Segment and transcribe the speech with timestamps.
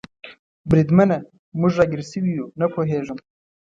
[0.69, 1.17] بریدمنه،
[1.59, 3.19] موږ را ګیر شوي یو؟ نه پوهېږم.